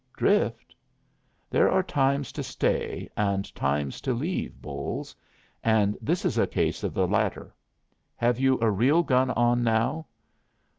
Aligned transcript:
"Drift?" 0.17 0.75
"There 1.51 1.69
are 1.69 1.83
times 1.83 2.31
to 2.31 2.41
stay 2.41 3.07
and 3.15 3.53
times 3.53 4.01
to 4.01 4.15
leave, 4.15 4.59
Bolles; 4.59 5.15
and 5.63 5.95
this 6.01 6.25
is 6.25 6.39
a 6.39 6.47
case 6.47 6.83
of 6.83 6.95
the 6.95 7.07
latter. 7.07 7.53
Have 8.15 8.39
you 8.39 8.57
a 8.61 8.71
real 8.71 9.03
gun 9.03 9.29
on 9.29 9.61
now?" 9.63 10.07